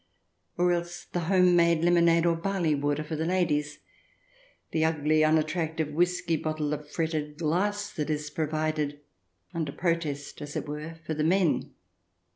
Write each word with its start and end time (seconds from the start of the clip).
Or 0.57 0.71
else 0.71 1.05
the 1.05 1.19
home 1.29 1.55
made 1.55 1.83
lemonade 1.83 2.25
or 2.25 2.35
barley 2.35 2.73
water 2.73 3.03
for 3.03 3.15
the 3.15 3.23
ladies; 3.23 3.77
the 4.71 4.83
ugly, 4.83 5.23
unattractive 5.23 5.93
whisky 5.93 6.37
bottle 6.37 6.73
of 6.73 6.89
fretted 6.89 7.37
glass 7.37 7.91
that 7.93 8.09
is 8.09 8.31
provided, 8.31 9.01
under 9.53 9.71
protest 9.71 10.41
as 10.41 10.55
it 10.55 10.67
were, 10.67 10.95
for 11.05 11.13
the 11.13 11.23
men 11.23 11.75